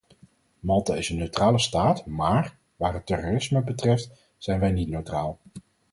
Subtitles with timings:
[0.59, 5.39] Malta is een neutrale staat maar, waar het terrorisme betreft, zijn wij niet neutraal.